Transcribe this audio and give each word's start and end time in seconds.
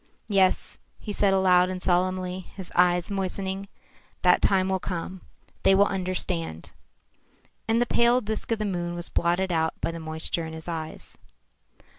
"Yes," 0.29 0.79
he 0.97 1.13
said 1.13 1.31
aloud 1.31 1.69
and 1.69 1.79
solemnly, 1.79 2.39
his 2.55 2.71
eyes 2.73 3.11
moistening, 3.11 3.67
"that 4.23 4.41
time 4.41 4.67
will 4.67 4.79
come. 4.79 5.21
They 5.61 5.75
will 5.75 5.85
understand." 5.85 6.71
And 7.67 7.79
the 7.79 7.85
pale 7.85 8.19
disk 8.19 8.51
of 8.51 8.57
the 8.57 8.65
moon 8.65 8.95
was 8.95 9.09
blotted 9.09 9.51
out 9.51 9.75
by 9.79 9.91
the 9.91 9.99
moisture 9.99 10.47
in 10.47 10.53
his 10.53 10.67
eyes. 10.67 11.19